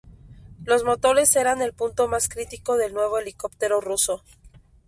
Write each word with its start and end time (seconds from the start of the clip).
Los 0.65 0.83
motores 0.83 1.35
eran 1.35 1.61
el 1.61 1.73
punto 1.73 2.07
más 2.07 2.27
crítico 2.27 2.75
del 2.75 2.91
nuevo 2.91 3.19
helicóptero 3.19 3.81
ruso. 3.81 4.23